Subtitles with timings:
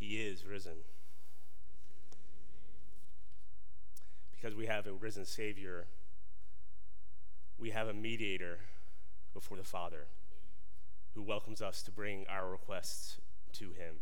[0.00, 0.78] He is risen.
[4.32, 5.84] Because we have a risen Savior,
[7.58, 8.58] we have a mediator
[9.34, 10.06] before the Father
[11.14, 13.18] who welcomes us to bring our requests
[13.52, 13.96] to Him.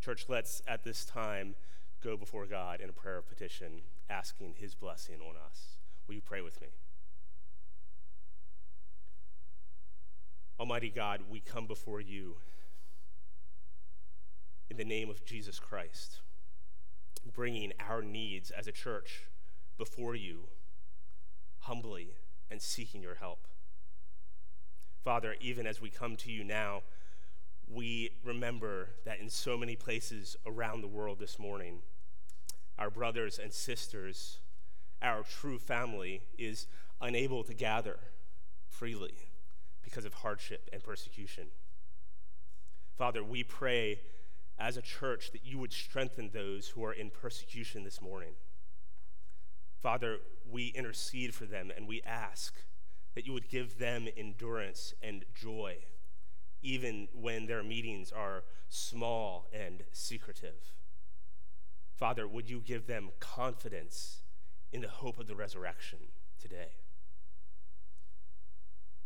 [0.00, 1.54] Church, let's at this time
[2.02, 5.76] go before God in a prayer of petition, asking His blessing on us.
[6.08, 6.66] Will you pray with me?
[10.58, 12.36] Almighty God, we come before you
[14.72, 16.20] in the name of Jesus Christ,
[17.34, 19.26] bringing our needs as a church
[19.76, 20.48] before you
[21.58, 22.14] humbly
[22.50, 23.46] and seeking your help.
[25.04, 26.80] Father, even as we come to you now,
[27.70, 31.80] we remember that in so many places around the world this morning,
[32.78, 34.38] our brothers and sisters,
[35.02, 36.66] our true family, is
[36.98, 37.98] unable to gather
[38.68, 39.28] freely
[39.82, 41.48] because of hardship and persecution.
[42.96, 43.98] Father, we pray
[44.62, 48.34] as a church that you would strengthen those who are in persecution this morning.
[49.82, 52.54] Father, we intercede for them and we ask
[53.14, 55.76] that you would give them endurance and joy,
[56.62, 60.72] even when their meetings are small and secretive.
[61.96, 64.18] Father, would you give them confidence
[64.72, 65.98] in the hope of the resurrection
[66.40, 66.70] today?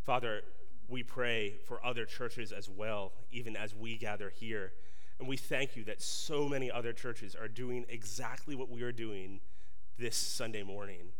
[0.04, 0.42] Father,
[0.86, 4.72] we pray for other churches as well, even as we gather here.
[5.18, 8.92] And we thank you that so many other churches are doing exactly what we are
[8.92, 9.40] doing
[9.98, 11.12] this Sunday morning,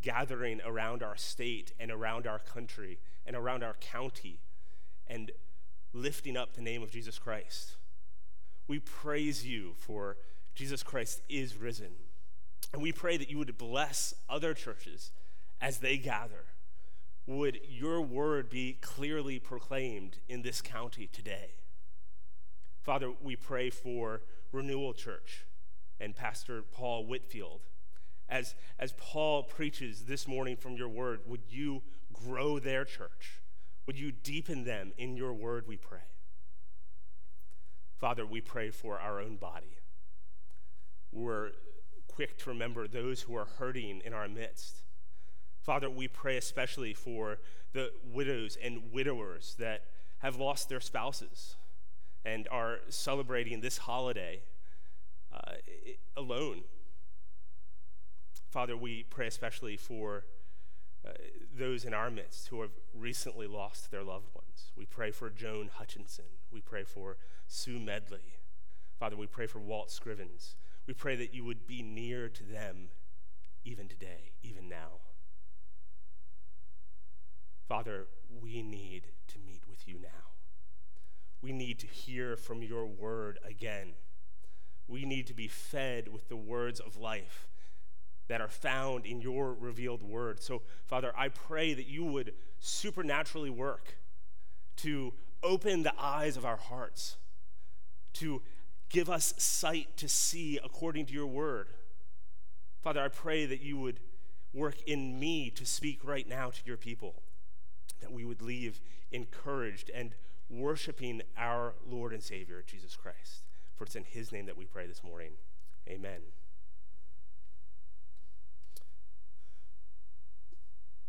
[0.00, 4.38] gathering around our state and around our country and around our county
[5.08, 5.32] and
[5.92, 7.76] lifting up the name of Jesus Christ.
[8.68, 10.16] We praise you for
[10.54, 11.92] Jesus Christ is risen.
[12.72, 15.10] And we pray that you would bless other churches
[15.60, 16.44] as they gather
[17.26, 21.50] would your word be clearly proclaimed in this county today?
[22.82, 25.46] Father, we pray for Renewal Church
[26.00, 27.60] and Pastor Paul Whitfield.
[28.28, 33.40] As, as Paul preaches this morning from your word, would you grow their church?
[33.86, 36.00] Would you deepen them in your word, we pray?
[37.98, 39.78] Father, we pray for our own body.
[41.12, 41.50] We're
[42.08, 44.82] quick to remember those who are hurting in our midst.
[45.60, 47.38] Father, we pray especially for
[47.74, 49.84] the widows and widowers that
[50.18, 51.56] have lost their spouses
[52.24, 54.42] and are celebrating this holiday
[55.32, 55.52] uh,
[56.16, 56.62] alone.
[58.50, 60.24] Father, we pray especially for
[61.06, 61.12] uh,
[61.58, 64.72] those in our midst who have recently lost their loved ones.
[64.76, 66.26] We pray for Joan Hutchinson.
[66.52, 67.16] We pray for
[67.48, 68.36] Sue Medley.
[68.98, 70.54] Father, we pray for Walt Scrivens.
[70.86, 72.88] We pray that you would be near to them
[73.64, 75.00] even today, even now.
[77.68, 78.06] Father,
[78.42, 80.31] we need to meet with you now.
[81.42, 83.94] We need to hear from your word again.
[84.86, 87.48] We need to be fed with the words of life
[88.28, 90.40] that are found in your revealed word.
[90.40, 93.98] So, Father, I pray that you would supernaturally work
[94.76, 97.16] to open the eyes of our hearts,
[98.14, 98.40] to
[98.88, 101.68] give us sight to see according to your word.
[102.82, 104.00] Father, I pray that you would
[104.52, 107.22] work in me to speak right now to your people
[108.00, 108.80] that we would leave
[109.10, 110.14] encouraged and
[110.52, 113.44] worshiping our Lord and Savior, Jesus Christ.
[113.74, 115.32] For it's in His name that we pray this morning.
[115.88, 116.20] Amen.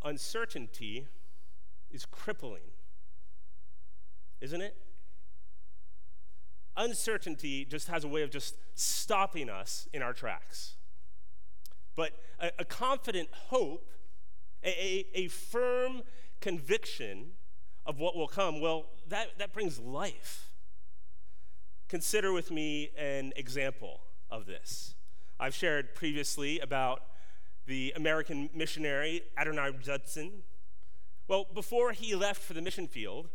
[0.04, 1.08] Uncertainty
[1.92, 2.72] is crippling,
[4.42, 4.76] isn't it?
[6.76, 10.76] Uncertainty just has a way of just stopping us in our tracks.
[11.96, 13.88] But a, a confident hope,
[14.64, 16.02] a, a, a firm
[16.42, 17.34] conviction
[17.86, 20.50] of what will come, well, that, that brings life.
[21.90, 24.00] Consider with me an example
[24.32, 24.96] of this.
[25.40, 27.04] I've shared previously about
[27.66, 30.44] the American missionary Adoniram Judson.
[31.28, 33.30] Well, before he left for the mission field,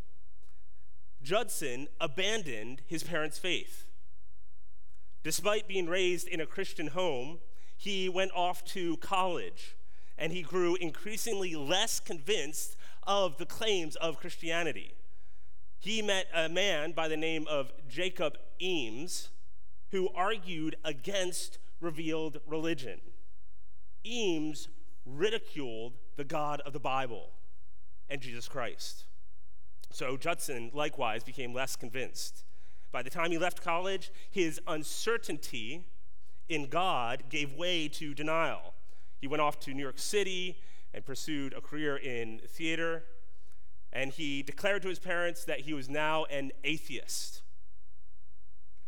[1.22, 3.84] Judson abandoned his parents' faith.
[5.22, 7.39] Despite being raised in a Christian home,
[7.77, 9.77] he went off to college
[10.16, 12.77] and he grew increasingly less convinced
[13.09, 14.93] of the claims of Christianity.
[15.81, 19.31] He met a man by the name of Jacob Eames
[19.91, 23.01] who argued against revealed religion.
[24.05, 24.69] Eames
[25.07, 27.31] ridiculed the God of the Bible
[28.10, 29.05] and Jesus Christ.
[29.91, 32.45] So Judson likewise became less convinced.
[32.93, 35.87] By the time he left college, his uncertainty
[36.49, 38.75] in God gave way to denial.
[39.19, 40.59] He went off to New York City
[40.93, 43.05] and pursued a career in theater.
[43.93, 47.43] And he declared to his parents that he was now an atheist.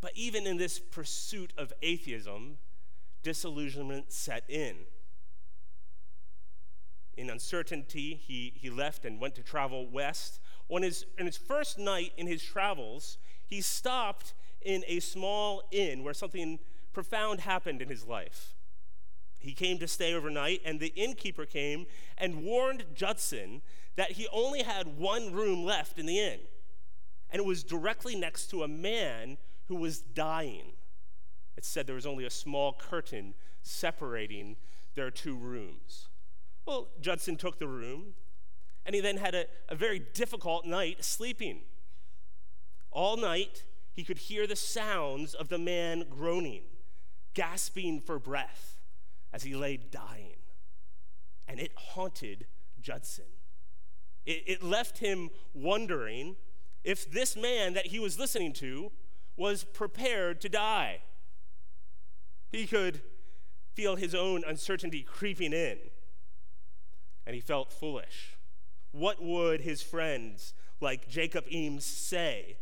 [0.00, 2.58] But even in this pursuit of atheism,
[3.22, 4.76] disillusionment set in.
[7.16, 10.40] In uncertainty, he, he left and went to travel west.
[10.70, 14.32] On his, on his first night in his travels, he stopped
[14.62, 16.58] in a small inn where something
[16.92, 18.54] profound happened in his life.
[19.40, 21.86] He came to stay overnight, and the innkeeper came
[22.18, 23.62] and warned Judson
[23.96, 26.40] that he only had one room left in the inn,
[27.30, 29.38] and it was directly next to a man
[29.68, 30.72] who was dying.
[31.56, 34.56] It said there was only a small curtain separating
[34.94, 36.08] their two rooms.
[36.66, 38.14] Well, Judson took the room,
[38.84, 41.62] and he then had a, a very difficult night sleeping.
[42.90, 46.62] All night, he could hear the sounds of the man groaning,
[47.32, 48.79] gasping for breath
[49.32, 50.36] as he lay dying.
[51.46, 52.46] And it haunted
[52.80, 53.24] Judson.
[54.26, 56.36] It, it left him wondering
[56.84, 58.92] if this man that he was listening to
[59.36, 61.00] was prepared to die.
[62.52, 63.00] He could
[63.74, 65.78] feel his own uncertainty creeping in,
[67.26, 68.36] and he felt foolish.
[68.92, 72.56] What would his friends like Jacob Eames say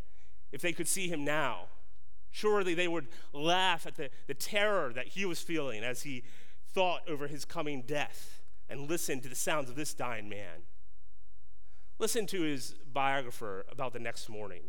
[0.53, 1.65] if they could see him now?
[2.31, 6.23] Surely they would laugh at the, the terror that he was feeling as he
[6.73, 10.63] thought over his coming death and listened to the sounds of this dying man.
[11.99, 14.63] Listen to his biographer about the next morning.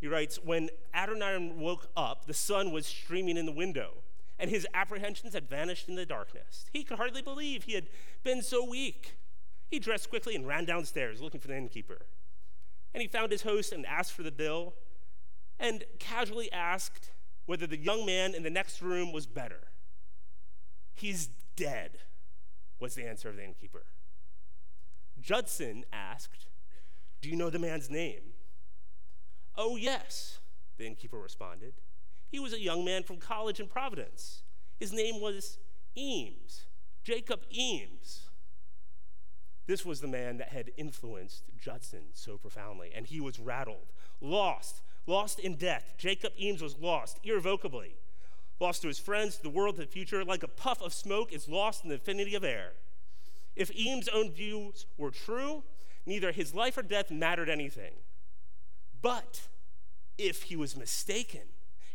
[0.00, 3.94] He writes When Adoniram woke up, the sun was streaming in the window,
[4.38, 6.66] and his apprehensions had vanished in the darkness.
[6.72, 7.88] He could hardly believe he had
[8.22, 9.16] been so weak.
[9.70, 12.06] He dressed quickly and ran downstairs looking for the innkeeper.
[12.92, 14.74] And he found his host and asked for the bill,
[15.58, 17.10] and casually asked
[17.46, 19.68] whether the young man in the next room was better.
[20.94, 21.98] He's dead,
[22.78, 23.84] was the answer of the innkeeper.
[25.20, 26.46] Judson asked,
[27.20, 28.32] Do you know the man's name?
[29.56, 30.38] Oh, yes,
[30.78, 31.74] the innkeeper responded.
[32.30, 34.42] He was a young man from college in Providence.
[34.78, 35.58] His name was
[35.96, 36.66] Eames,
[37.04, 38.28] Jacob Eames.
[39.66, 44.82] This was the man that had influenced Judson so profoundly, and he was rattled, lost,
[45.06, 45.94] lost in death.
[45.96, 47.94] Jacob Eames was lost irrevocably
[48.60, 51.32] lost to his friends, to the world, to the future, like a puff of smoke
[51.32, 52.72] is lost in the infinity of air.
[53.56, 55.62] If Eames' own views were true,
[56.06, 57.94] neither his life or death mattered anything.
[59.00, 59.42] But
[60.18, 61.42] if he was mistaken,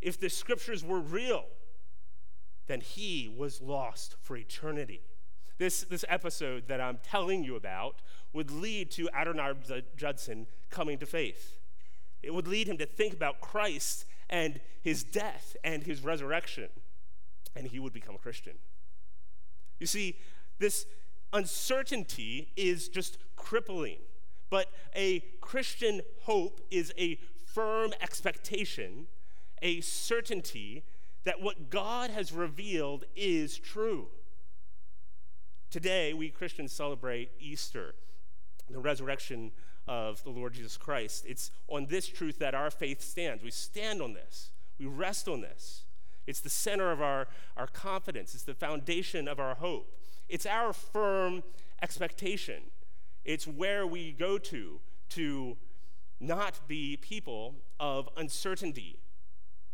[0.01, 1.45] if the scriptures were real,
[2.67, 5.01] then he was lost for eternity.
[5.57, 7.95] This, this episode that I'm telling you about
[8.31, 9.57] would lead to Adoniram
[9.97, 11.57] Judson coming to faith.
[12.21, 16.69] It would lead him to think about Christ and his death and his resurrection,
[17.55, 18.53] and he would become a Christian.
[19.79, 20.17] You see,
[20.59, 20.85] this
[21.33, 23.97] uncertainty is just crippling,
[24.49, 29.07] but a Christian hope is a firm expectation,
[29.61, 30.83] a certainty
[31.23, 34.07] that what God has revealed is true.
[35.69, 37.93] Today, we Christians celebrate Easter,
[38.69, 39.51] the resurrection
[39.89, 41.25] of the Lord Jesus Christ.
[41.27, 43.43] It's on this truth that our faith stands.
[43.43, 45.83] We stand on this, we rest on this.
[46.27, 47.27] It's the center of our,
[47.57, 49.91] our confidence, it's the foundation of our hope.
[50.29, 51.41] It's our firm
[51.81, 52.61] expectation.
[53.25, 55.57] It's where we go to to
[56.19, 58.99] not be people of uncertainty,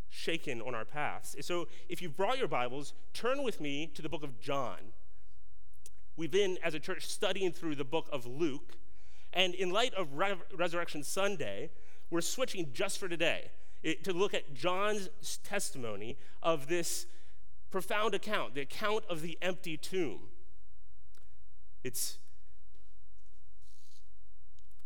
[0.10, 1.36] shaken on our paths.
[1.42, 4.94] So if you've brought your Bibles, turn with me to the book of John.
[6.16, 8.78] We've been, as a church, studying through the book of Luke.
[9.36, 11.70] And in light of Re- Resurrection Sunday,
[12.10, 13.52] we're switching just for today
[13.84, 15.10] it, to look at John's
[15.44, 17.06] testimony of this
[17.70, 20.22] profound account, the account of the empty tomb.
[21.84, 22.18] It's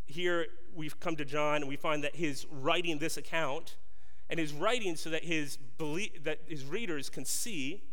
[0.08, 3.78] here we've come to John and we find that his writing this account
[4.30, 7.84] and his writing so that his belie- that his readers can see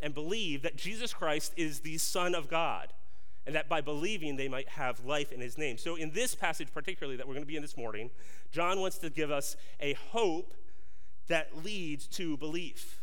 [0.00, 2.92] and believe that Jesus Christ is the Son of God
[3.46, 5.76] and that by believing they might have life in his name.
[5.76, 8.10] So, in this passage, particularly that we're going to be in this morning,
[8.50, 10.54] John wants to give us a hope
[11.28, 13.00] that leads to belief.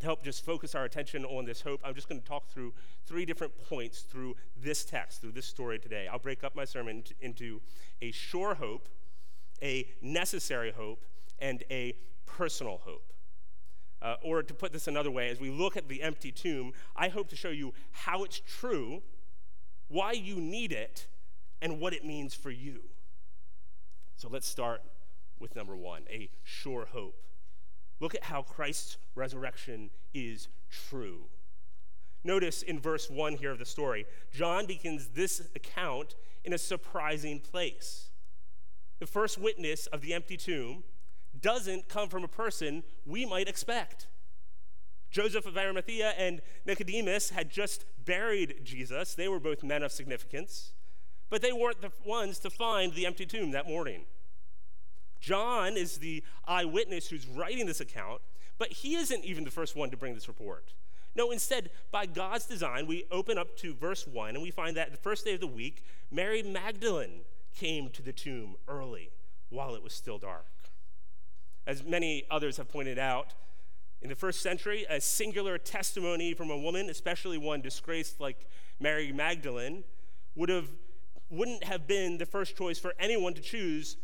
[0.00, 2.72] To help just focus our attention on this hope, I'm just going to talk through
[3.06, 6.08] three different points through this text, through this story today.
[6.10, 7.60] I'll break up my sermon into
[8.00, 8.88] a sure hope,
[9.62, 11.04] a necessary hope,
[11.38, 11.94] and a
[12.26, 13.12] personal hope.
[14.00, 17.08] Uh, or to put this another way, as we look at the empty tomb, I
[17.08, 19.02] hope to show you how it's true
[19.92, 21.06] why you need it,
[21.60, 22.80] and what it means for you.
[24.16, 24.82] So let's start
[25.38, 27.22] with number one a sure hope.
[28.00, 31.26] Look at how Christ's resurrection is true.
[32.24, 37.38] Notice in verse 1 here of the story, John begins this account in a surprising
[37.38, 38.08] place.
[38.98, 40.84] The first witness of the empty tomb
[41.38, 44.06] doesn't come from a person we might expect.
[45.12, 49.14] Joseph of Arimathea and Nicodemus had just buried Jesus.
[49.14, 50.72] They were both men of significance,
[51.28, 54.06] but they weren't the ones to find the empty tomb that morning.
[55.20, 58.22] John is the eyewitness who's writing this account,
[58.58, 60.72] but he isn't even the first one to bring this report.
[61.14, 64.90] No, instead, by God's design, we open up to verse 1 and we find that
[64.90, 67.20] the first day of the week, Mary Magdalene
[67.54, 69.10] came to the tomb early
[69.50, 70.46] while it was still dark.
[71.66, 73.34] As many others have pointed out,
[74.02, 78.48] in the first century, a singular testimony from a woman, especially one disgraced like
[78.80, 79.84] Mary Magdalene,
[80.34, 80.68] would have,
[81.30, 83.96] wouldn't have been the first choice for anyone to choose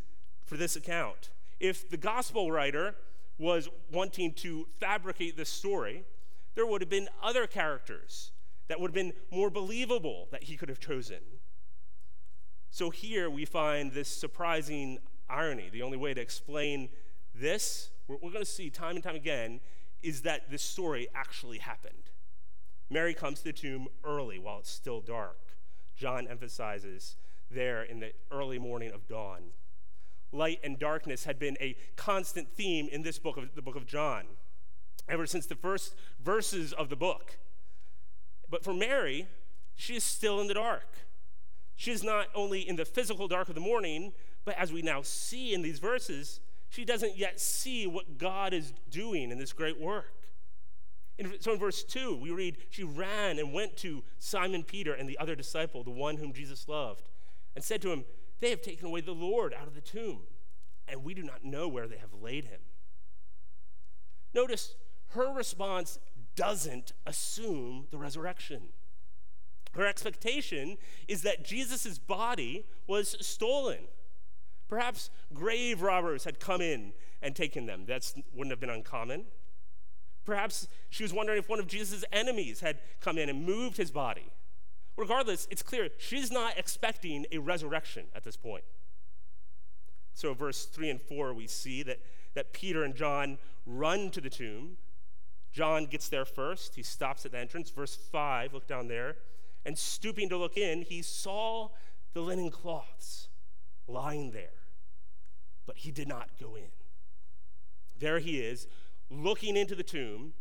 [0.45, 1.31] for this account.
[1.59, 2.95] If the gospel writer
[3.39, 6.05] was wanting to fabricate this story,
[6.55, 8.31] there would have been other characters
[8.69, 11.19] that would have been more believable that he could have chosen.
[12.71, 15.71] So here we find this surprising irony.
[15.73, 16.89] The only way to explain
[17.35, 19.61] this, we're, we're going to see time and time again,
[20.03, 22.11] is that this story actually happened.
[22.91, 25.39] Mary comes to the tomb early while it's still dark.
[25.97, 27.17] John emphasizes
[27.51, 29.51] there in the early morning of dawn.
[30.33, 33.87] Light and darkness had been a constant theme in this book of the book of
[33.87, 34.25] John
[35.09, 37.39] ever since the first verses of the book.
[38.51, 39.27] But for Mary,
[39.75, 40.87] she is still in the dark.
[41.77, 44.13] She is not only in the physical dark of the morning,
[44.45, 48.73] but as we now see in these verses, she doesn't yet see what God is
[48.91, 50.13] doing in this great work.
[51.41, 55.19] So in verse 2, we read, She ran and went to Simon Peter and the
[55.19, 57.09] other disciple, the one whom Jesus loved,
[57.57, 58.05] and said to him,
[58.41, 60.21] They have taken away the Lord out of the tomb,
[60.87, 62.61] and we do not know where they have laid him.
[64.33, 64.77] Notice
[65.09, 65.99] her response
[66.37, 68.69] doesn't assume the resurrection.
[69.73, 70.77] Her expectation
[71.09, 73.89] is that Jesus' body was stolen
[74.69, 77.87] Perhaps grave robbers had come in and taken them.
[77.87, 79.25] That wouldn't have been uncommon.
[80.25, 83.91] Perhaps she was wondering if one of Jesus' enemies had come in and moved his
[83.91, 84.31] body.
[84.97, 88.65] Regardless, it's clear she's not expecting a resurrection at this point.
[90.13, 92.01] So, verse 3 and 4, we see that,
[92.35, 94.77] that Peter and John run to the tomb.
[95.53, 96.75] John gets there first.
[96.75, 97.71] He stops at the entrance.
[97.71, 99.17] Verse 5, look down there.
[99.65, 101.71] And stooping to look in, he saw
[102.13, 103.29] the linen cloths
[103.87, 104.58] lying there
[105.69, 106.71] but he did not go in.
[108.01, 108.67] There he is,
[109.11, 110.33] looking into the tomb,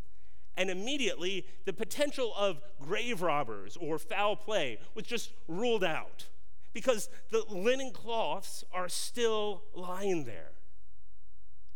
[0.55, 6.27] and immediately the potential of grave robbers or foul play was just ruled out
[6.73, 10.51] because the linen cloths are still lying there.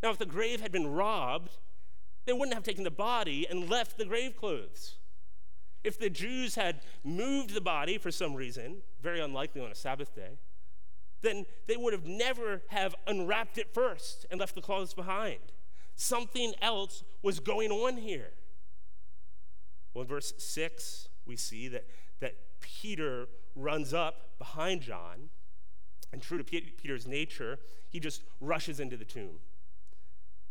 [0.02, 1.58] Now, if the grave had been robbed,
[2.26, 4.96] they wouldn't have taken the body and left the grave clothes.
[5.84, 10.16] If the Jews had moved the body for some reason, very unlikely on a Sabbath
[10.16, 10.38] day,
[11.22, 15.40] then they would have never have unwrapped it first and left the clothes behind.
[15.96, 18.32] Something else was going on here.
[19.94, 21.86] Well, in verse 6, we see that,
[22.20, 25.30] that Peter runs up behind John,
[26.12, 27.60] and true to Peter's nature,
[27.90, 29.40] he just rushes into the tomb.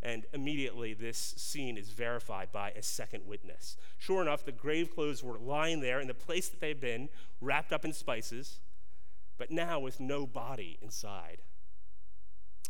[0.03, 3.77] And immediately, this scene is verified by a second witness.
[3.99, 7.11] Sure enough, the grave clothes were lying there in the place that they had been,
[7.41, 8.61] wrapped up in spices
[9.41, 11.39] but now with no body inside.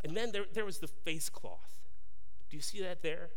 [0.05, 1.81] And then there, there was the face cloth.
[2.49, 3.31] Do you see that there?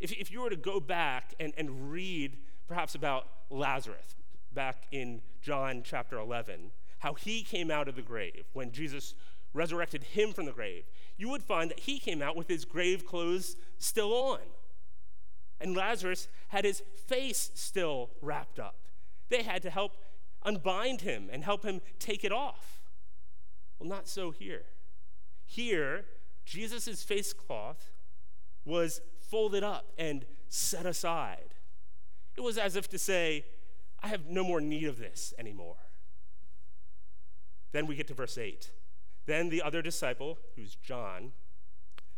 [0.00, 4.16] If, if you were to go back and, and read perhaps about Lazarus
[4.52, 9.14] back in John chapter 11, how he came out of the grave when Jesus
[9.54, 10.82] resurrected him from the grave,
[11.16, 14.40] you would find that he came out with his grave clothes still on.
[15.60, 18.74] And Lazarus had his face still wrapped up.
[19.28, 19.92] They had to help
[20.44, 22.80] unbind him and help him take it off.
[23.78, 24.64] Well, not so here.
[25.46, 26.04] Here,
[26.44, 27.90] Jesus' face cloth
[28.64, 31.54] was folded up and set aside.
[32.36, 33.44] It was as if to say,
[34.02, 35.76] I have no more need of this anymore.
[37.72, 38.70] Then we get to verse 8.
[39.26, 41.32] Then the other disciple, who's John,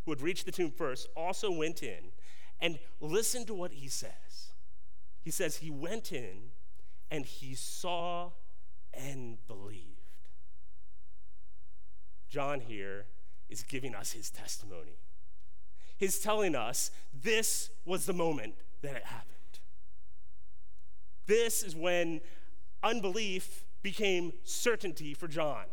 [0.04, 2.12] who had reached the tomb first, also went in
[2.60, 4.52] and listened to what he says.
[5.22, 6.52] He says he went in
[7.10, 8.30] and he saw
[8.94, 9.86] and believed.
[12.28, 13.06] John here
[13.48, 14.98] is giving us his testimony.
[15.96, 19.36] He's telling us this was the moment that it happened.
[21.26, 22.20] This is when
[22.82, 25.64] unbelief became certainty for John.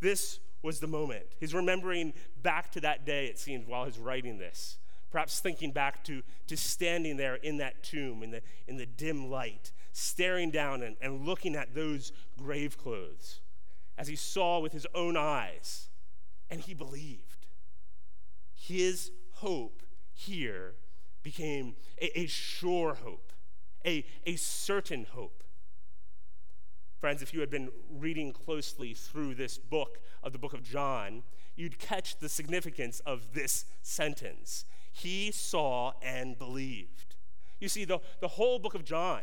[0.00, 1.26] This was the moment.
[1.40, 2.12] He's remembering
[2.42, 4.78] back to that day, it seems, while he's writing this.
[5.10, 9.30] Perhaps thinking back to, to standing there in that tomb in the, in the dim
[9.30, 13.40] light staring down and, and looking at those grave clothes
[13.96, 15.88] as he saw with his own eyes,
[16.50, 17.46] and he believed.
[18.54, 20.74] his hope here
[21.22, 23.32] became a, a sure hope,
[23.86, 25.42] a, a certain hope.
[27.00, 31.22] Friends, if you had been reading closely through this book of the book of John,
[31.54, 34.66] you'd catch the significance of this sentence.
[34.92, 37.14] He saw and believed.
[37.60, 39.22] You see, the, the whole book of John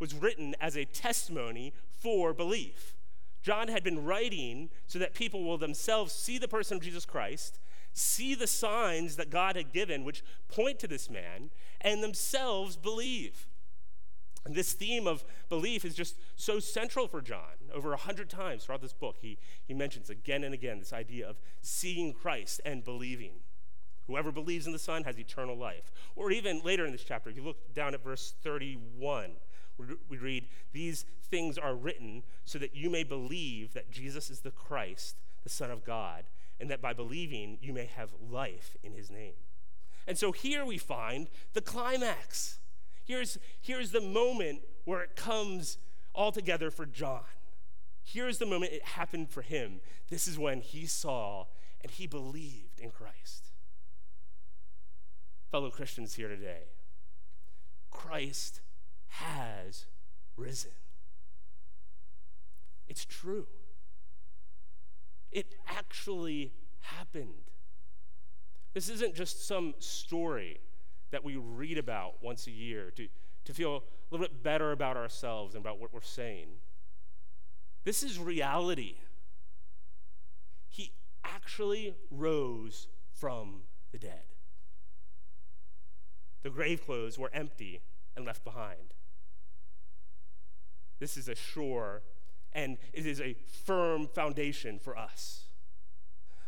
[0.00, 2.96] was written as a testimony for belief.
[3.42, 7.58] John had been writing so that people will themselves see the person of Jesus Christ,
[7.92, 13.46] see the signs that God had given, which point to this man, and themselves believe.
[14.44, 17.70] And this theme of belief is just so central for John.
[17.74, 21.28] Over a hundred times throughout this book, he, he mentions again and again this idea
[21.28, 23.32] of seeing Christ and believing.
[24.06, 25.92] Whoever believes in the Son has eternal life.
[26.16, 29.32] Or even later in this chapter, if you look down at verse 31,
[30.08, 34.50] we read, These things are written so that you may believe that Jesus is the
[34.50, 36.24] Christ, the Son of God,
[36.58, 39.34] and that by believing you may have life in his name.
[40.06, 42.58] And so here we find the climax.
[43.04, 45.78] Here's, here's the moment where it comes
[46.14, 47.22] all together for John.
[48.02, 49.80] Here's the moment it happened for him.
[50.08, 51.46] This is when he saw
[51.82, 53.52] and he believed in Christ.
[55.50, 56.64] Fellow Christians here today,
[57.90, 58.60] Christ
[59.10, 59.86] has
[60.36, 60.72] risen.
[62.88, 63.46] It's true.
[65.30, 67.50] It actually happened.
[68.74, 70.60] This isn't just some story
[71.10, 73.08] that we read about once a year to,
[73.44, 76.48] to feel a little bit better about ourselves and about what we're saying.
[77.84, 78.96] This is reality.
[80.68, 80.92] He
[81.24, 83.62] actually rose from
[83.92, 84.22] the dead.
[86.42, 87.80] The grave clothes were empty
[88.16, 88.94] and left behind.
[91.00, 92.02] This is a sure
[92.52, 95.44] and it is a firm foundation for us.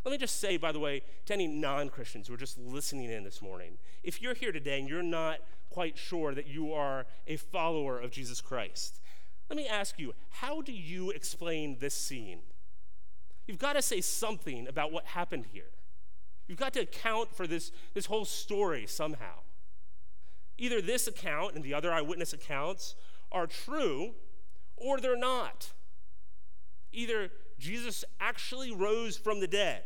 [0.05, 3.11] Let me just say, by the way, to any non Christians who are just listening
[3.11, 5.39] in this morning, if you're here today and you're not
[5.71, 9.01] quite sure that you are a follower of Jesus Christ,
[9.49, 12.41] let me ask you, how do you explain this scene?
[13.47, 15.71] You've got to say something about what happened here.
[16.49, 19.41] You've got to account for this, this whole story somehow.
[20.59, 22.95] Either this account and the other eyewitness accounts
[23.31, 24.15] are true,
[24.77, 25.73] or they're not.
[26.93, 29.83] Either Jesus actually rose from the dead,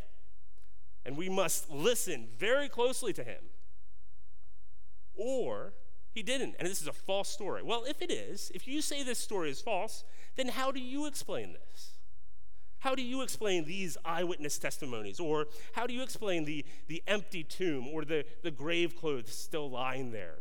[1.04, 3.44] and we must listen very closely to him,
[5.14, 5.74] or
[6.10, 7.62] he didn't, and this is a false story.
[7.62, 10.02] Well, if it is, if you say this story is false,
[10.36, 11.92] then how do you explain this?
[12.78, 15.18] How do you explain these eyewitness testimonies?
[15.18, 19.68] Or how do you explain the, the empty tomb or the, the grave clothes still
[19.70, 20.36] lying there?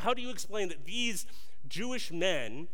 [0.00, 1.26] How do you explain that these
[1.68, 2.68] Jewish men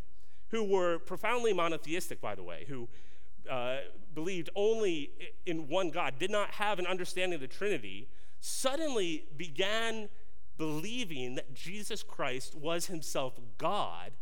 [0.51, 2.89] who were profoundly monotheistic, by the way, who
[3.49, 3.79] uh,
[4.15, 5.11] believed only
[5.47, 8.09] in one God, did not have an understanding of the Trinity,
[8.41, 10.09] suddenly began
[10.59, 14.13] believing that Jesus Christ was himself God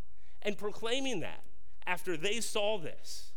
[0.43, 1.43] and proclaiming that
[1.87, 3.33] after they saw this.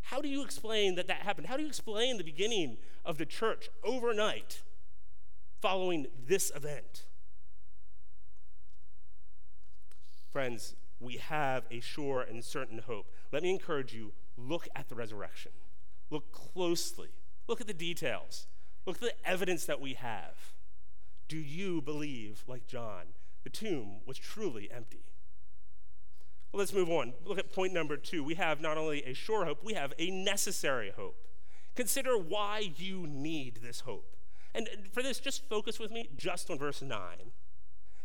[0.00, 1.46] How do you explain that that happened?
[1.48, 4.62] How do you explain the beginning of the church overnight
[5.60, 7.04] following this event?
[10.32, 13.06] Friends, we have a sure and certain hope.
[13.32, 15.52] Let me encourage you look at the resurrection.
[16.10, 17.08] Look closely.
[17.48, 18.46] Look at the details.
[18.86, 20.54] Look at the evidence that we have.
[21.28, 23.06] Do you believe, like John,
[23.44, 25.04] the tomb was truly empty?
[26.52, 27.14] Well, let's move on.
[27.24, 28.22] Look at point number two.
[28.22, 31.16] We have not only a sure hope, we have a necessary hope.
[31.74, 34.16] Consider why you need this hope.
[34.54, 36.98] And for this, just focus with me just on verse 9.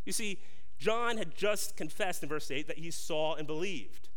[0.04, 0.40] You see,
[0.82, 4.10] John had just confessed in verse 8 that he saw and believed.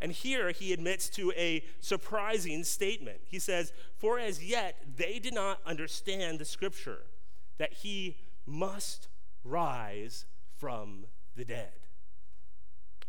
[0.00, 3.20] And here he admits to a surprising statement.
[3.26, 7.00] He says, For as yet they did not understand the scripture,
[7.58, 9.08] that he must
[9.44, 10.24] rise
[10.56, 11.04] from
[11.36, 11.72] the dead.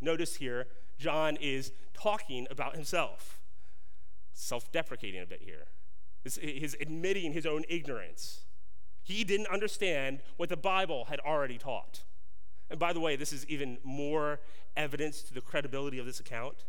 [0.02, 3.40] Notice here, John is talking about himself,
[4.34, 5.68] self deprecating a bit here.
[6.26, 8.42] He's admitting his own ignorance.
[9.02, 12.04] He didn't understand what the Bible had already taught.
[12.72, 14.40] And by the way, this is even more
[14.78, 16.64] evidence to the credibility of this account.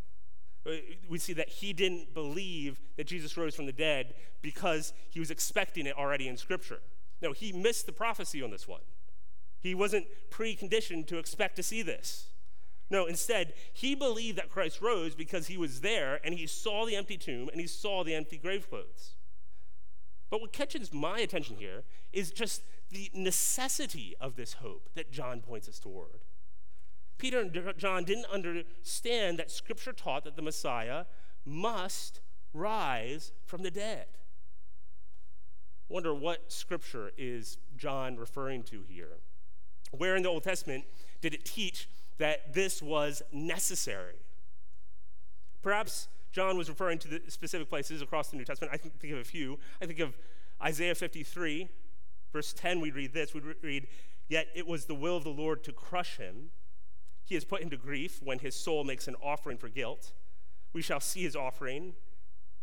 [0.67, 0.73] Uh,
[1.09, 5.31] we see that he didn't believe that Jesus rose from the dead because he was
[5.31, 6.81] expecting it already in Scripture.
[7.23, 8.81] No, he missed the prophecy on this one.
[9.61, 12.27] He wasn't preconditioned to expect to see this.
[12.91, 16.97] No, instead, he believed that Christ rose because he was there and he saw the
[16.97, 19.15] empty tomb and he saw the empty grave clothes.
[20.33, 25.43] But what catches my attention here is just the necessity of this hope that John
[25.43, 26.25] points us toward.
[27.19, 31.05] Peter and John didn't understand that Scripture taught that the Messiah
[31.45, 32.21] must
[32.55, 34.07] rise from the dead.
[35.91, 39.19] Wonder what scripture is John referring to here?
[39.91, 40.85] Where in the Old Testament
[41.21, 44.17] did it teach that this was necessary?
[45.61, 48.73] Perhaps John was referring to the specific places across the New Testament.
[48.73, 49.59] I think of a few.
[49.81, 50.17] I think of
[50.63, 51.69] Isaiah 53,
[52.33, 53.35] verse 10, we read this.
[53.35, 53.87] We read,
[54.29, 56.51] Yet it was the will of the Lord to crush him.
[57.25, 60.13] He has put him to grief when his soul makes an offering for guilt.
[60.73, 61.95] We shall see his offering,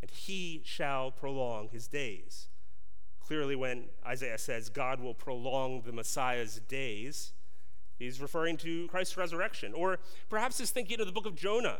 [0.02, 2.48] and he shall prolong his days.
[3.20, 7.32] Clearly, when Isaiah says God will prolong the Messiah's days,
[7.98, 9.72] he's referring to Christ's resurrection.
[9.72, 11.78] Or perhaps he's thinking of the book of Jonah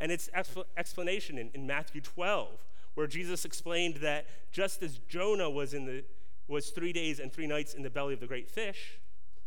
[0.00, 0.30] and its
[0.76, 2.48] explanation in, in Matthew 12,
[2.94, 6.04] where Jesus explained that just as Jonah was, in the,
[6.48, 8.98] was three days and three nights in the belly of the great fish,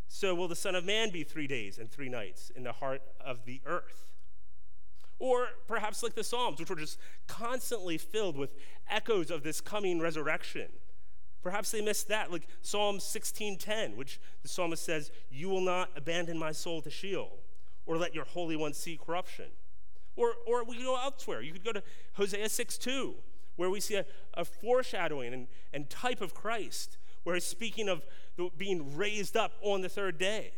[0.08, 3.02] so will the Son of Man be three days and three nights in the heart
[3.20, 4.12] of the earth.
[5.20, 8.54] Or perhaps like the Psalms, which were just constantly filled with
[8.90, 10.68] echoes of this coming resurrection.
[11.42, 16.38] Perhaps they missed that, like Psalm 16:10, which the psalmist says, "You will not abandon
[16.38, 17.40] my soul to Sheol,
[17.86, 19.52] or let your Holy One see corruption."
[20.16, 21.42] Or, or we could go elsewhere.
[21.42, 23.16] You could go to Hosea 6:2,
[23.56, 28.06] where we see a, a foreshadowing and, and type of Christ, where he's speaking of
[28.58, 30.54] being raised up on the third day.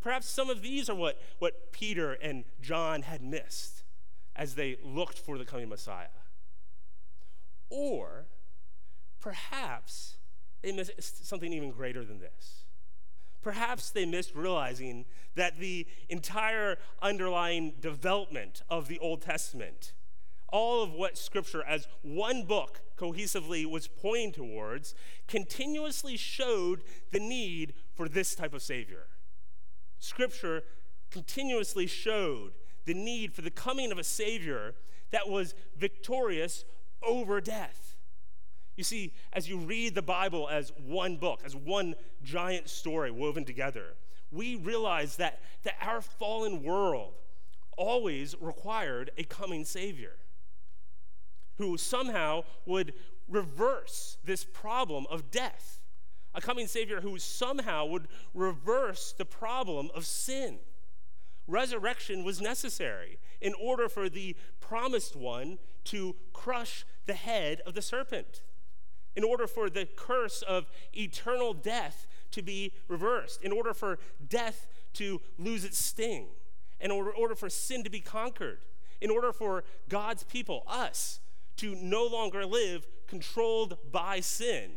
[0.00, 3.84] Perhaps some of these are what, what Peter and John had missed
[4.36, 6.08] as they looked for the coming Messiah.
[7.70, 8.26] Or
[9.20, 10.16] perhaps
[10.62, 12.63] they missed something even greater than this.
[13.44, 15.04] Perhaps they missed realizing
[15.34, 19.92] that the entire underlying development of the Old Testament,
[20.48, 24.94] all of what Scripture as one book cohesively was pointing towards,
[25.28, 29.08] continuously showed the need for this type of Savior.
[29.98, 30.62] Scripture
[31.10, 32.52] continuously showed
[32.86, 34.74] the need for the coming of a Savior
[35.10, 36.64] that was victorious
[37.02, 37.93] over death.
[38.76, 43.44] You see, as you read the Bible as one book, as one giant story woven
[43.44, 43.94] together,
[44.32, 47.14] we realize that, that our fallen world
[47.76, 50.16] always required a coming Savior
[51.56, 52.94] who somehow would
[53.28, 55.80] reverse this problem of death.
[56.34, 60.58] A coming Savior who somehow would reverse the problem of sin.
[61.46, 67.82] Resurrection was necessary in order for the promised one to crush the head of the
[67.82, 68.42] serpent
[69.16, 73.98] in order for the curse of eternal death to be reversed, in order for
[74.28, 76.26] death to lose its sting,
[76.80, 78.58] in order, order for sin to be conquered,
[79.00, 81.20] in order for God's people, us,
[81.56, 84.70] to no longer live controlled by sin.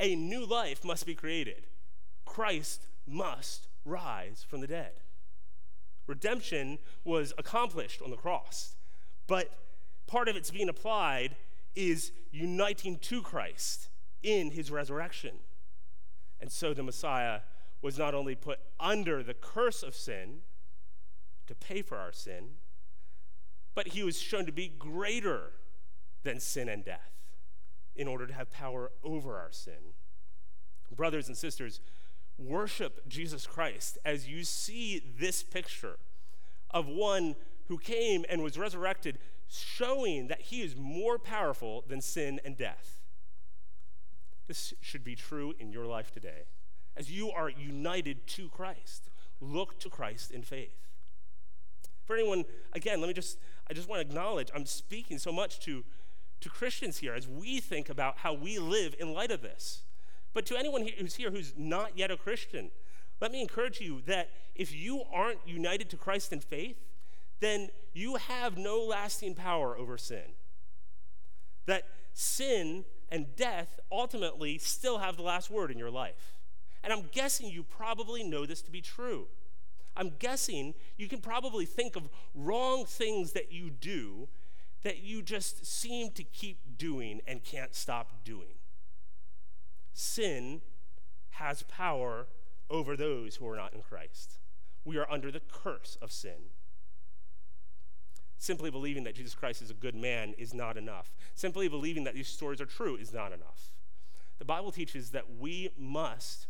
[0.00, 1.66] A new life must be created.
[2.24, 4.92] Christ must rise from the dead.
[6.06, 8.76] Redemption was accomplished on the cross,
[9.26, 9.50] but
[10.06, 11.36] part of it's being applied
[11.74, 13.88] is uniting to Christ
[14.22, 15.36] in his resurrection.
[16.40, 17.40] And so the Messiah
[17.80, 20.40] was not only put under the curse of sin
[21.46, 22.50] to pay for our sin,
[23.74, 25.52] but he was shown to be greater
[26.22, 27.12] than sin and death
[27.96, 29.94] in order to have power over our sin.
[30.94, 31.80] Brothers and sisters,
[32.38, 35.98] worship Jesus Christ as you see this picture
[36.70, 37.34] of one
[37.68, 43.00] who came and was resurrected showing that he is more powerful than sin and death.
[44.48, 46.44] This should be true in your life today.
[46.96, 49.08] As you are united to Christ,
[49.40, 50.88] look to Christ in faith.
[52.04, 53.38] For anyone, again, let me just,
[53.70, 55.84] I just want to acknowledge I'm speaking so much to,
[56.40, 59.82] to Christians here as we think about how we live in light of this.
[60.34, 62.70] But to anyone who's here who's not yet a Christian,
[63.20, 66.76] let me encourage you that if you aren't united to Christ in faith,
[67.42, 70.34] then you have no lasting power over sin.
[71.66, 76.34] That sin and death ultimately still have the last word in your life.
[76.82, 79.26] And I'm guessing you probably know this to be true.
[79.96, 84.28] I'm guessing you can probably think of wrong things that you do
[84.82, 88.54] that you just seem to keep doing and can't stop doing.
[89.92, 90.62] Sin
[91.30, 92.26] has power
[92.70, 94.38] over those who are not in Christ.
[94.84, 96.50] We are under the curse of sin.
[98.42, 101.14] Simply believing that Jesus Christ is a good man is not enough.
[101.32, 103.70] Simply believing that these stories are true is not enough.
[104.40, 106.48] The Bible teaches that we must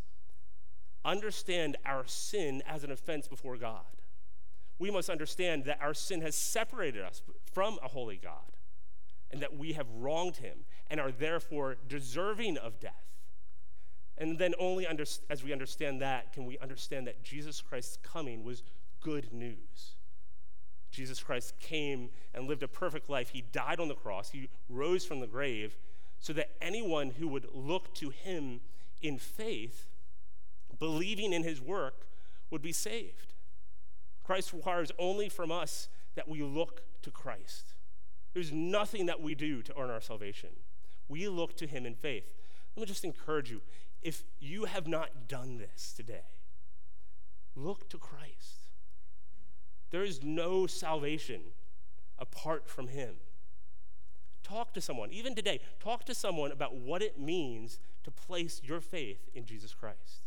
[1.05, 3.85] understand our sin as an offense before God.
[4.79, 7.21] We must understand that our sin has separated us
[7.53, 8.57] from a holy God
[9.31, 13.05] and that we have wronged him and are therefore deserving of death.
[14.17, 18.43] And then, only under, as we understand that, can we understand that Jesus Christ's coming
[18.43, 18.63] was
[18.99, 19.97] good news.
[20.93, 23.29] Jesus Christ came and lived a perfect life.
[23.29, 25.77] He died on the cross, he rose from the grave
[26.19, 28.61] so that anyone who would look to him
[29.01, 29.89] in faith,
[30.79, 32.07] believing in his work,
[32.49, 33.33] would be saved.
[34.23, 37.73] Christ requires only from us that we look to Christ.
[38.33, 40.49] There's nothing that we do to earn our salvation.
[41.09, 42.31] We look to him in faith.
[42.75, 43.61] Let me just encourage you
[44.01, 46.25] if you have not done this today,
[47.55, 48.62] look to Christ.
[49.93, 51.41] There is no salvation
[52.17, 53.13] apart from him.
[54.41, 58.81] Talk to someone, even today, talk to someone about what it means to place your
[58.81, 60.25] faith in Jesus Christ.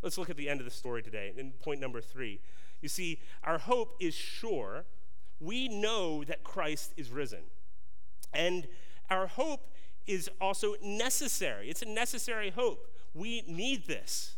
[0.00, 2.38] Let's look at the end of the story today, in point number three.
[2.82, 4.84] You see, our hope is sure.
[5.40, 7.42] We know that Christ is risen.
[8.32, 8.68] And
[9.10, 9.74] our hope
[10.06, 11.68] is also necessary.
[11.68, 12.86] It's a necessary hope.
[13.12, 14.36] We need this.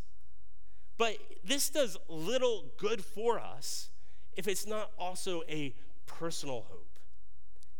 [0.98, 3.90] But this does little good for us
[4.36, 5.74] if it's not also a
[6.06, 6.92] personal hope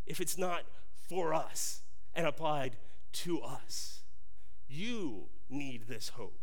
[0.07, 0.63] if it's not
[1.09, 1.83] for us
[2.15, 2.77] and applied
[3.13, 4.01] to us.
[4.69, 6.39] You need this hope.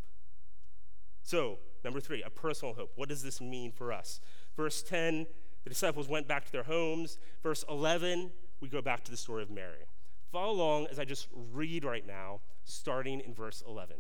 [1.23, 2.91] So, number three, a personal hope.
[2.95, 4.19] What does this mean for us?
[4.55, 5.27] Verse 10,
[5.63, 7.17] the disciples went back to their homes.
[7.43, 9.85] Verse 11, we go back to the story of Mary.
[10.31, 13.97] Follow along as I just read right now, starting in verse 11.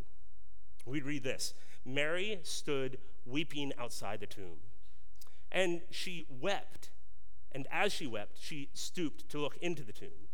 [0.85, 1.53] We read this
[1.93, 4.57] Mary stood weeping outside the tomb,
[5.51, 6.89] and she wept
[7.51, 10.29] and as she wept, she stooped to look into the tomb.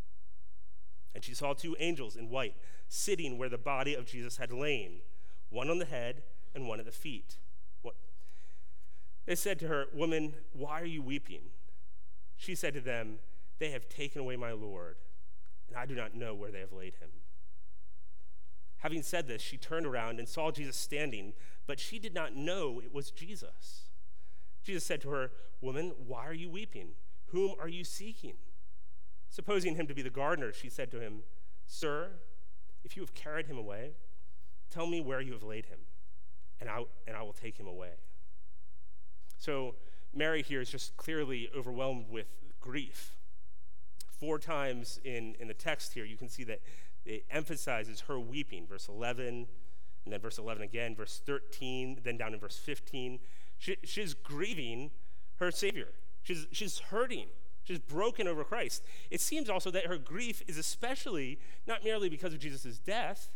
[1.14, 2.56] And she saw two angels in white
[2.88, 5.00] sitting where the body of Jesus had lain,
[5.50, 7.38] one on the head and one at the feet.
[7.82, 7.96] What?
[9.26, 11.52] They said to her, Woman, why are you weeping?
[12.36, 13.20] She said to them,
[13.60, 14.98] They have taken away my Lord,
[15.70, 17.10] and I do not know where they have laid him.
[18.86, 21.34] Having said this, she turned around and saw Jesus standing,
[21.66, 23.90] but she did not know it was Jesus.
[24.64, 26.90] Jesus said to her, Woman, why are you weeping?
[27.30, 28.36] Whom are you seeking?
[29.28, 31.24] Supposing him to be the gardener, she said to him,
[31.66, 32.12] Sir,
[32.84, 33.94] if you have carried him away,
[34.70, 35.80] tell me where you have laid him,
[36.62, 37.94] and I, and I will take him away.
[39.40, 39.74] So
[40.14, 42.28] Mary here is just clearly overwhelmed with
[42.62, 43.16] grief.
[44.20, 46.62] Four times in, in the text here, you can see that
[47.06, 49.48] it emphasizes her weeping, verse 11,
[50.06, 53.20] and then verse 11 again, verse 13, then down in verse 15.
[53.58, 54.92] She, she's grieving
[55.38, 55.90] her Savior.
[56.24, 57.28] She's, she's hurting.
[57.64, 58.84] She's broken over Christ.
[59.10, 63.30] It seems also that her grief is especially not merely because of Jesus' death,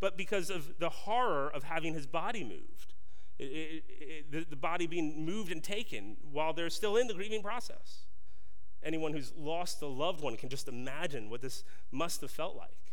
[0.00, 2.94] but because of the horror of having his body moved.
[3.38, 7.14] It, it, it, the, the body being moved and taken while they're still in the
[7.14, 8.06] grieving process.
[8.82, 12.83] Anyone who's lost a loved one can just imagine what this must have felt like.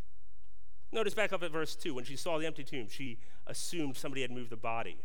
[0.92, 4.22] Notice back up at verse 2 when she saw the empty tomb, she assumed somebody
[4.22, 4.98] had moved the body.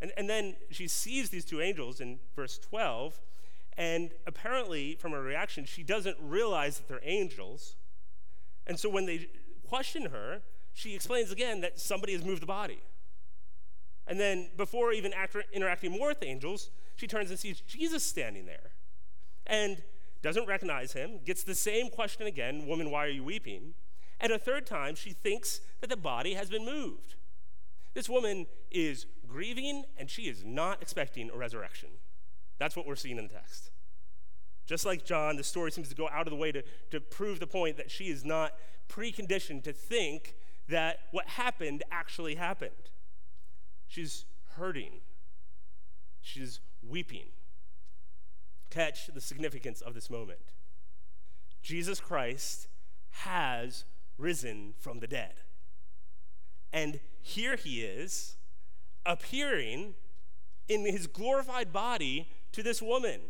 [0.00, 3.20] And, and then she sees these two angels in verse 12
[3.78, 7.76] and apparently, from her reaction, she doesn't realize that they're angels.
[8.66, 9.28] And so when they
[9.66, 10.42] question her,
[10.74, 12.80] she explains again that somebody has moved the body.
[14.06, 18.46] And then, before even after interacting more with angels, she turns and sees Jesus standing
[18.46, 18.72] there
[19.46, 19.82] and
[20.22, 23.74] doesn't recognize him, gets the same question again Woman, why are you weeping?
[24.22, 27.16] And a third time, she thinks that the body has been moved.
[27.92, 31.88] This woman is grieving and she is not expecting a resurrection.
[32.58, 33.70] That's what we're seeing in the text.
[34.64, 37.40] Just like John, the story seems to go out of the way to, to prove
[37.40, 38.52] the point that she is not
[38.88, 40.36] preconditioned to think
[40.68, 42.70] that what happened actually happened.
[43.88, 44.24] She's
[44.56, 45.00] hurting,
[46.20, 47.26] she's weeping.
[48.70, 50.54] Catch the significance of this moment.
[51.62, 52.68] Jesus Christ
[53.10, 53.84] has
[54.22, 55.34] risen from the dead.
[56.72, 58.36] And here he is,
[59.04, 59.94] appearing
[60.68, 63.20] in his glorified body to this woman.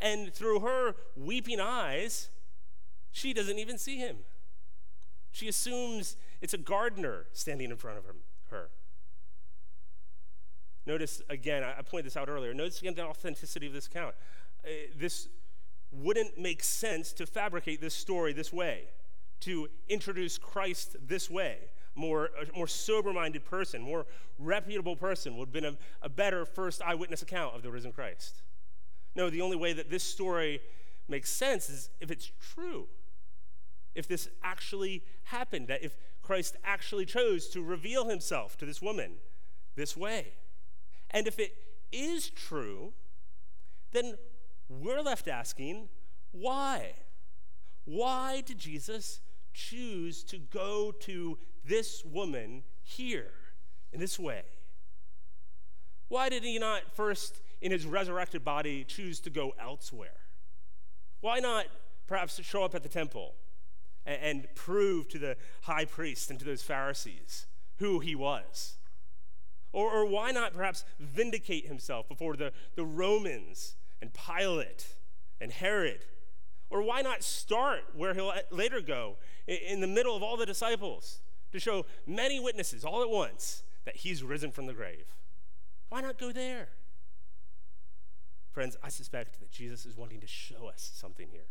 [0.00, 2.28] And through her weeping eyes,
[3.10, 4.18] she doesn't even see him.
[5.32, 8.04] She assumes it's a gardener standing in front of
[8.50, 8.68] her.
[10.86, 12.52] Notice again, I pointed this out earlier.
[12.52, 14.14] Notice again the authenticity of this account.
[14.64, 15.28] Uh, this
[15.90, 18.88] wouldn't make sense to fabricate this story this way,
[19.40, 21.58] to introduce Christ this way
[21.94, 24.06] more, a more sober minded person, more
[24.38, 28.42] reputable person would have been a, a better first eyewitness account of the risen Christ.
[29.14, 30.60] No, the only way that this story
[31.08, 32.86] makes sense is if it's true.
[33.94, 39.12] If this actually happened, that if Christ actually chose to reveal himself to this woman
[39.76, 40.32] this way.
[41.10, 41.54] And if it
[41.92, 42.92] is true,
[43.92, 44.14] then
[44.68, 45.88] we're left asking,
[46.32, 46.94] why?
[47.84, 49.20] Why did Jesus
[49.54, 53.30] choose to go to this woman here
[53.92, 54.42] in this way?
[56.08, 60.20] Why did he not first, in his resurrected body, choose to go elsewhere?
[61.20, 61.66] Why not
[62.06, 63.34] perhaps show up at the temple,
[64.04, 67.46] and, and prove to the high priest and to those Pharisees
[67.78, 68.74] who he was?
[69.72, 74.86] Or, or why not perhaps vindicate himself before the, the Romans and Pilate
[75.40, 76.04] and Herod?
[76.74, 79.14] Or why not start where he'll later go,
[79.46, 81.20] in the middle of all the disciples,
[81.52, 85.04] to show many witnesses all at once that he's risen from the grave?
[85.88, 86.70] Why not go there?
[88.50, 91.46] Friends, I suspect that Jesus is wanting to show us something here.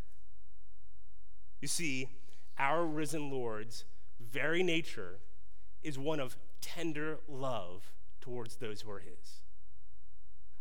[1.62, 2.10] You see,
[2.60, 3.86] our risen Lord's
[4.20, 5.20] very nature
[5.84, 9.42] is one of tender love towards those who are his.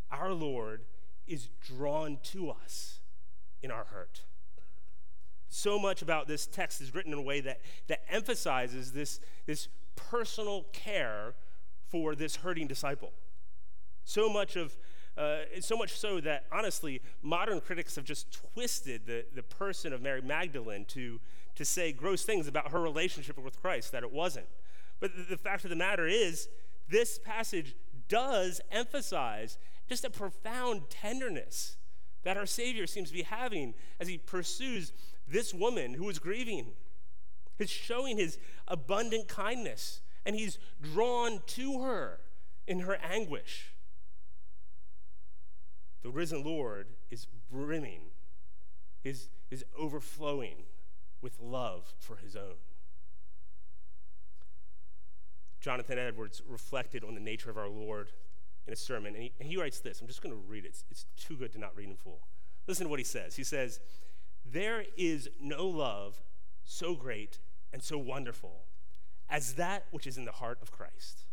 [0.09, 0.85] Our Lord
[1.27, 3.01] is drawn to us
[3.61, 4.23] in our hurt.
[5.55, 9.69] So much about this text is written in a way that, that emphasizes this, this
[9.97, 11.35] personal care
[11.91, 13.13] for this hurting disciple.
[14.03, 14.75] So much of
[15.15, 20.01] uh, so much so that honestly, modern critics have just twisted the, the person of
[20.01, 21.21] Mary Magdalene to,
[21.55, 24.47] to say gross things about her relationship with Christ that it wasn't.
[25.01, 26.49] But the, the fact of the matter is,
[26.89, 27.75] this passage
[28.09, 31.77] does emphasize just a profound tenderness
[32.23, 34.93] that our Savior seems to be having as he pursues
[35.33, 36.73] this woman who is grieving.
[37.59, 42.21] He's showing his abundant kindness, and he's drawn to her
[42.67, 43.73] in her anguish.
[46.03, 48.03] The risen Lord is brimming,
[49.05, 50.65] is, is overflowing
[51.21, 52.57] with love for his own.
[55.61, 58.11] Jonathan Edwards reflected on the nature of our Lord
[58.67, 60.01] in a sermon, and he, and he writes this.
[60.01, 60.69] I'm just going to read it.
[60.69, 62.21] It's, it's too good to not read in full.
[62.67, 63.37] Listen to what he says.
[63.37, 63.81] He says,
[64.53, 66.21] There is no love
[66.63, 67.39] so great
[67.73, 68.67] and so wonderful
[69.31, 71.25] as that which is in the heart of Christ.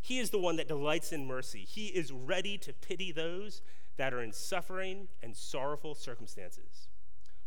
[0.00, 1.66] He is the one that delights in mercy.
[1.68, 3.60] He is ready to pity those
[3.98, 6.88] that are in suffering and sorrowful circumstances.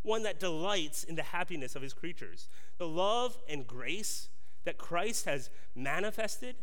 [0.04, 2.48] One that delights in the happiness of his creatures.
[2.78, 4.30] The love and grace
[4.66, 6.56] that Christ has manifested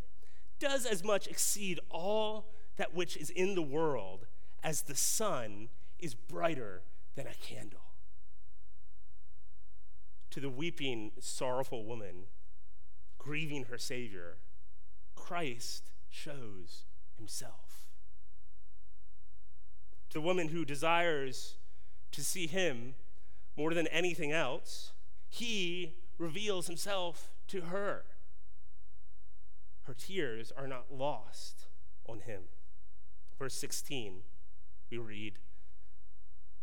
[0.60, 4.26] does as much exceed all that which is in the world
[4.62, 6.82] as the sun is brighter
[7.16, 7.87] than a candle.
[10.38, 12.26] To the weeping, sorrowful woman
[13.18, 14.36] grieving her Savior,
[15.16, 16.84] Christ shows
[17.16, 17.88] himself.
[20.10, 21.56] To the woman who desires
[22.12, 22.94] to see him
[23.56, 24.92] more than anything else,
[25.28, 28.04] he reveals himself to her.
[29.88, 31.66] Her tears are not lost
[32.06, 32.42] on him.
[33.40, 34.20] Verse 16,
[34.88, 35.40] we read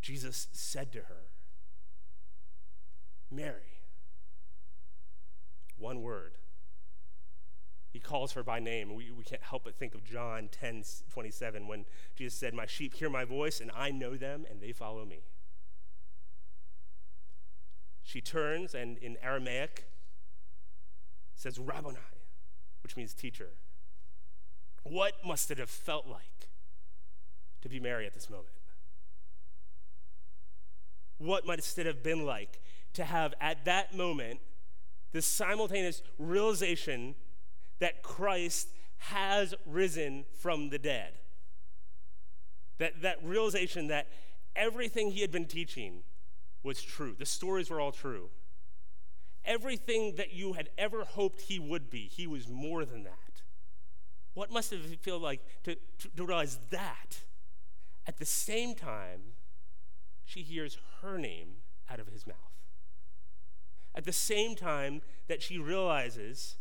[0.02, 1.25] Jesus said to her,
[3.32, 3.82] Mary.
[5.78, 6.34] One word.
[7.92, 8.94] He calls her by name.
[8.94, 10.84] We, we can't help but think of John 10
[11.14, 11.86] 27 when
[12.16, 15.22] Jesus said, My sheep hear my voice, and I know them, and they follow me.
[18.04, 19.86] She turns, and in Aramaic,
[21.36, 21.98] says Rabboni,
[22.84, 23.52] which means teacher.
[24.84, 26.50] What must it have felt like
[27.62, 28.50] to be Mary at this moment?
[31.18, 32.62] What must it have been like
[32.96, 34.40] to have at that moment
[35.12, 37.16] this simultaneous realization
[37.80, 41.14] that Christ has risen from the dead?
[42.78, 44.08] That, that realization that
[44.56, 46.04] everything he had been teaching
[46.64, 48.30] was true, the stories were all true
[49.46, 52.10] everything that you had ever hoped he would be.
[52.12, 53.42] He was more than that.
[54.34, 57.20] What must it feel like to, to, to realize that?
[58.08, 59.22] At the same time,
[60.26, 61.58] she hears her name
[61.90, 62.36] out of his mouth.
[63.96, 66.58] At the same time that she realizes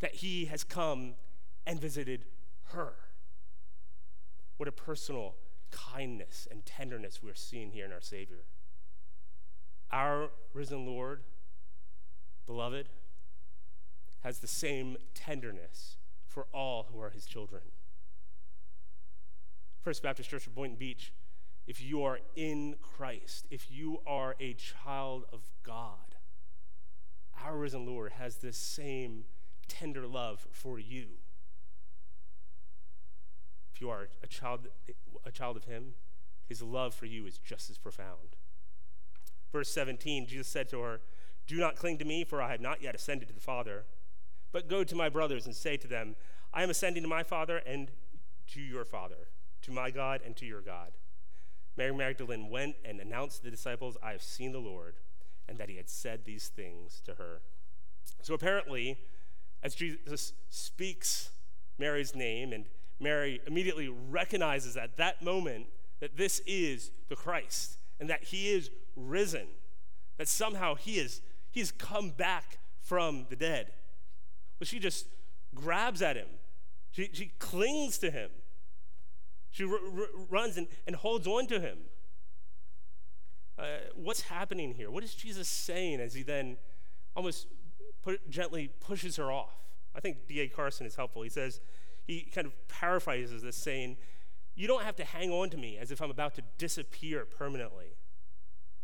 [0.00, 1.14] that he has come
[1.66, 2.26] and visited
[2.72, 2.92] her.
[4.58, 5.34] What a personal
[5.70, 8.44] kindness and tenderness we're seeing here in our Savior.
[9.90, 11.22] Our risen Lord
[12.48, 12.88] beloved,
[14.20, 17.60] has the same tenderness for all who are his children.
[19.82, 21.12] First Baptist Church of Boynton Beach,
[21.66, 26.07] if you are in Christ, if you are a child of God,
[27.44, 29.24] our risen Lord has this same
[29.68, 31.06] tender love for you.
[33.74, 34.68] If you are a child,
[35.24, 35.94] a child of Him,
[36.48, 38.36] His love for you is just as profound.
[39.52, 41.00] Verse 17, Jesus said to her,
[41.48, 43.86] do not cling to me, for I have not yet ascended to the Father.
[44.52, 46.14] But go to my brothers and say to them,
[46.52, 47.90] I am ascending to my Father and
[48.48, 49.28] to your Father,
[49.62, 50.92] to my God and to your God.
[51.76, 54.96] Mary Magdalene went and announced to the disciples, I have seen the Lord,
[55.48, 57.40] and that he had said these things to her.
[58.22, 58.98] So apparently,
[59.62, 61.30] as Jesus speaks
[61.78, 62.66] Mary's name, and
[63.00, 65.66] Mary immediately recognizes at that moment
[66.00, 69.46] that this is the Christ and that he is risen,
[70.16, 71.20] that somehow he is
[71.50, 73.72] He's come back from the dead.
[74.60, 75.06] Well, she just
[75.54, 76.28] grabs at him,
[76.90, 78.30] she, she clings to him,
[79.50, 81.78] she r- r- runs and, and holds on to him.
[83.58, 84.90] Uh, what's happening here?
[84.90, 86.56] What is Jesus saying as he then
[87.16, 87.48] almost
[88.02, 89.56] put, gently pushes her off?
[89.94, 90.48] I think D.A.
[90.48, 91.22] Carson is helpful.
[91.22, 91.60] He says,
[92.06, 93.96] he kind of paraphrases this, saying,
[94.54, 97.96] You don't have to hang on to me as if I'm about to disappear permanently.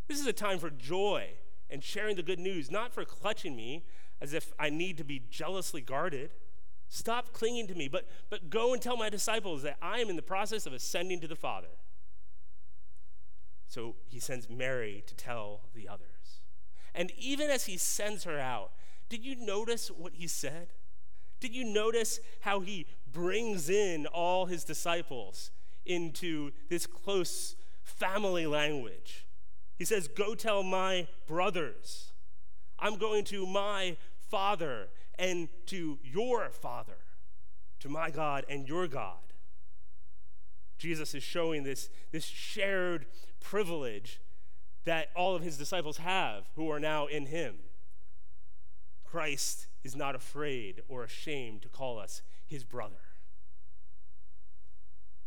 [0.09, 1.31] This is a time for joy
[1.71, 3.85] and sharing the good news, not for clutching me
[4.21, 6.33] as if I need to be jealously guarded.
[6.89, 10.17] Stop clinging to me, but, but go and tell my disciples that I am in
[10.17, 11.69] the process of ascending to the Father.
[13.69, 16.41] So he sends Mary to tell the others.
[16.95, 18.73] And even as he sends her out,
[19.09, 20.69] did you notice what he said?
[21.41, 25.51] Did you notice how he brings in all his disciples
[25.85, 29.27] into this close family language?
[29.77, 32.13] He says, Go tell my brothers.
[32.79, 33.97] I'm going to my
[34.31, 34.89] father
[35.19, 36.99] and to your father,
[37.81, 39.19] to my God and your God.
[40.79, 43.07] Jesus is showing this, this shared
[43.45, 44.21] privilege
[44.85, 47.57] that all of his disciples have who are now in him.
[49.05, 52.97] Christ is not afraid or ashamed to call us his brother.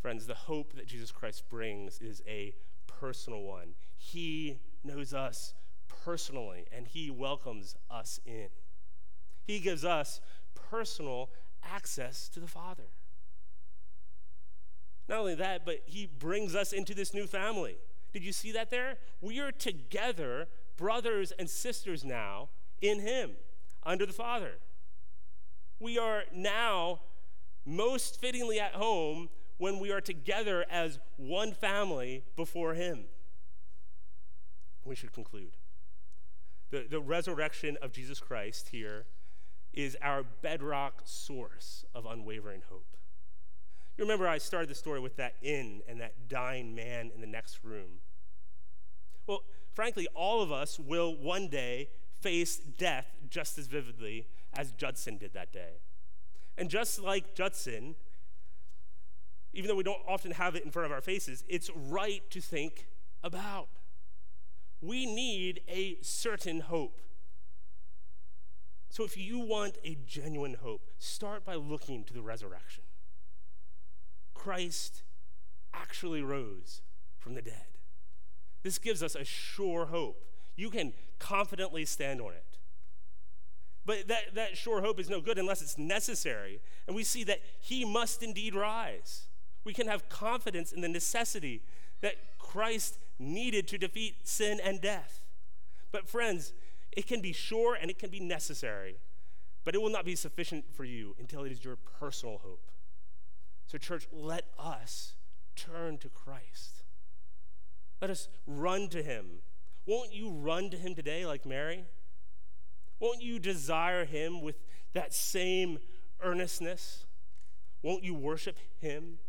[0.01, 2.53] Friends, the hope that Jesus Christ brings is a
[2.87, 3.75] personal one.
[3.97, 5.53] He knows us
[6.03, 8.47] personally, and He welcomes us in.
[9.43, 10.21] He gives us
[10.53, 11.29] personal
[11.63, 12.89] access to the Father.
[15.09, 17.77] Not only that, but He brings us into this new family.
[18.17, 18.97] Did you see that there?
[19.21, 22.49] We are together, brothers and sisters now,
[22.81, 23.33] in Him,
[23.83, 24.53] under the Father.
[25.79, 27.01] We are now
[27.63, 33.03] most fittingly at home when we are together as one family before Him.
[34.83, 35.51] We should conclude.
[36.71, 39.05] The, the resurrection of Jesus Christ here
[39.75, 42.97] is our bedrock source of unwavering hope.
[43.95, 47.27] You remember I started the story with that inn and that dying man in the
[47.27, 47.99] next room.
[49.27, 55.17] Well, frankly, all of us will one day face death just as vividly as Judson
[55.17, 55.81] did that day.
[56.57, 57.95] And just like Judson,
[59.53, 62.41] even though we don't often have it in front of our faces, it's right to
[62.41, 62.87] think
[63.23, 63.67] about.
[64.81, 67.01] We need a certain hope.
[68.89, 72.83] So if you want a genuine hope, start by looking to the resurrection.
[74.33, 75.03] Christ
[75.73, 76.81] actually rose
[77.19, 77.76] from the dead.
[78.67, 80.25] This gives us a sure hope.
[80.57, 82.57] You can confidently stand on it.
[83.85, 86.59] But that, that sure hope is no good unless it's necessary.
[86.85, 89.27] And we see that he must indeed rise.
[89.63, 91.61] We can have confidence in the necessity
[92.01, 95.21] that Christ needed to defeat sin and death.
[95.93, 96.51] But, friends,
[96.91, 98.97] it can be sure and it can be necessary,
[99.63, 102.69] but it will not be sufficient for you until it is your personal hope.
[103.65, 105.13] So, church, let us
[105.55, 106.83] turn to Christ.
[108.01, 109.25] Let us run to him.
[109.85, 111.85] Won't you run to him today like Mary?
[112.99, 114.55] Won't you desire him with
[114.93, 115.79] that same
[116.21, 117.05] earnestness?
[117.81, 119.19] Won't you worship him,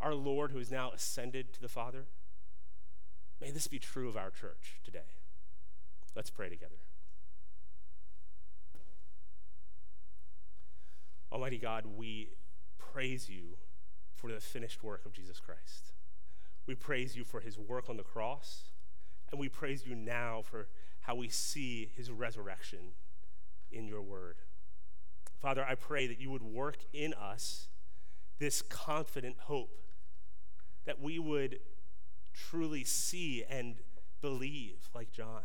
[0.00, 2.06] our Lord who is now ascended to the Father?
[3.40, 5.00] May this be true of our church today.
[6.14, 6.76] Let's pray together.
[11.30, 12.28] Almighty God, we
[12.78, 13.56] praise you
[14.14, 15.91] for the finished work of Jesus Christ.
[16.66, 18.64] We praise you for his work on the cross,
[19.30, 20.68] and we praise you now for
[21.00, 22.92] how we see his resurrection
[23.70, 24.36] in your word.
[25.40, 27.68] Father, I pray that you would work in us
[28.38, 29.76] this confident hope,
[30.84, 31.58] that we would
[32.32, 33.76] truly see and
[34.20, 35.42] believe like John.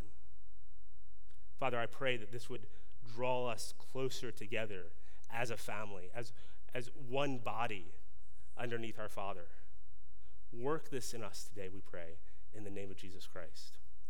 [1.59, 2.68] Father, I pray that this would
[3.15, 4.91] draw us closer together
[5.32, 6.32] as a family, as,
[6.74, 7.93] as one body
[8.57, 9.47] underneath our Father.
[10.54, 12.18] Work this in us today, we pray,
[12.54, 13.78] in the name of Jesus Christ.